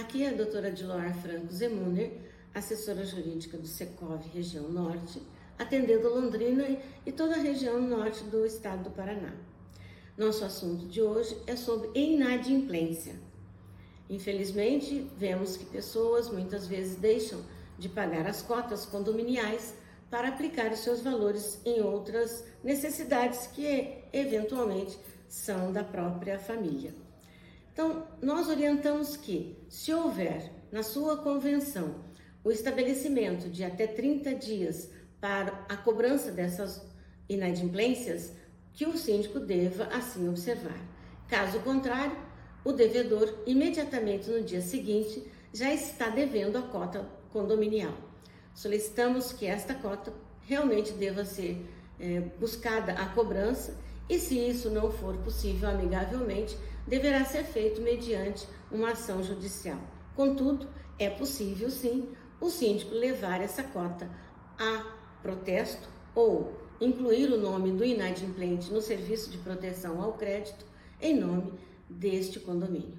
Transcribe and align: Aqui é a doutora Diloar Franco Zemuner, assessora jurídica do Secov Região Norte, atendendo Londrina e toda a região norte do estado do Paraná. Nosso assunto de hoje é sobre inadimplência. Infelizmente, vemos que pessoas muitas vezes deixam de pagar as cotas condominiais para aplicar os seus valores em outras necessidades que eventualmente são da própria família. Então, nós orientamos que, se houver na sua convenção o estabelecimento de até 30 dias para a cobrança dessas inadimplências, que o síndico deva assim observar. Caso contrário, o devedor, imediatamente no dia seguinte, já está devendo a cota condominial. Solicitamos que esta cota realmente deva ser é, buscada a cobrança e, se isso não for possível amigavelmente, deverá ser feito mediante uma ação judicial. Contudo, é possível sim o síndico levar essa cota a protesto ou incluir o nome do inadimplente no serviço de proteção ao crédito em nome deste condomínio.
Aqui 0.00 0.24
é 0.24 0.30
a 0.30 0.32
doutora 0.32 0.72
Diloar 0.72 1.14
Franco 1.20 1.52
Zemuner, 1.52 2.10
assessora 2.54 3.04
jurídica 3.04 3.58
do 3.58 3.66
Secov 3.66 4.26
Região 4.32 4.66
Norte, 4.66 5.20
atendendo 5.58 6.08
Londrina 6.08 6.64
e 7.04 7.12
toda 7.12 7.34
a 7.34 7.38
região 7.38 7.78
norte 7.82 8.24
do 8.24 8.46
estado 8.46 8.84
do 8.84 8.90
Paraná. 8.90 9.34
Nosso 10.16 10.42
assunto 10.42 10.86
de 10.86 11.02
hoje 11.02 11.36
é 11.46 11.54
sobre 11.54 11.90
inadimplência. 11.94 13.14
Infelizmente, 14.08 15.06
vemos 15.18 15.58
que 15.58 15.66
pessoas 15.66 16.30
muitas 16.30 16.66
vezes 16.66 16.96
deixam 16.96 17.42
de 17.78 17.90
pagar 17.90 18.26
as 18.26 18.40
cotas 18.40 18.86
condominiais 18.86 19.74
para 20.10 20.28
aplicar 20.28 20.72
os 20.72 20.78
seus 20.78 21.02
valores 21.02 21.60
em 21.62 21.82
outras 21.82 22.42
necessidades 22.64 23.48
que 23.48 23.98
eventualmente 24.14 24.98
são 25.28 25.70
da 25.70 25.84
própria 25.84 26.38
família. 26.38 26.94
Então, 27.80 28.06
nós 28.20 28.46
orientamos 28.46 29.16
que, 29.16 29.56
se 29.66 29.90
houver 29.94 30.52
na 30.70 30.82
sua 30.82 31.16
convenção 31.16 31.94
o 32.44 32.50
estabelecimento 32.50 33.48
de 33.48 33.64
até 33.64 33.86
30 33.86 34.34
dias 34.34 34.90
para 35.18 35.64
a 35.66 35.78
cobrança 35.78 36.30
dessas 36.30 36.86
inadimplências, 37.26 38.34
que 38.74 38.84
o 38.84 38.98
síndico 38.98 39.40
deva 39.40 39.84
assim 39.84 40.28
observar. 40.28 40.78
Caso 41.26 41.58
contrário, 41.60 42.14
o 42.62 42.70
devedor, 42.70 43.34
imediatamente 43.46 44.28
no 44.28 44.42
dia 44.42 44.60
seguinte, 44.60 45.26
já 45.50 45.72
está 45.72 46.10
devendo 46.10 46.58
a 46.58 46.62
cota 46.62 47.08
condominial. 47.32 47.96
Solicitamos 48.52 49.32
que 49.32 49.46
esta 49.46 49.72
cota 49.72 50.12
realmente 50.42 50.92
deva 50.92 51.24
ser 51.24 51.66
é, 51.98 52.20
buscada 52.38 52.92
a 52.92 53.06
cobrança 53.06 53.74
e, 54.10 54.18
se 54.18 54.36
isso 54.36 54.68
não 54.68 54.90
for 54.90 55.16
possível 55.18 55.70
amigavelmente, 55.70 56.58
deverá 56.86 57.24
ser 57.24 57.44
feito 57.44 57.80
mediante 57.80 58.46
uma 58.70 58.90
ação 58.90 59.22
judicial. 59.22 59.78
Contudo, 60.16 60.68
é 60.98 61.08
possível 61.08 61.70
sim 61.70 62.08
o 62.40 62.50
síndico 62.50 62.92
levar 62.92 63.40
essa 63.40 63.62
cota 63.62 64.10
a 64.58 64.96
protesto 65.22 65.88
ou 66.12 66.52
incluir 66.80 67.30
o 67.30 67.38
nome 67.38 67.70
do 67.70 67.84
inadimplente 67.84 68.72
no 68.72 68.82
serviço 68.82 69.30
de 69.30 69.38
proteção 69.38 70.02
ao 70.02 70.14
crédito 70.14 70.66
em 71.00 71.18
nome 71.18 71.52
deste 71.88 72.40
condomínio. 72.40 72.98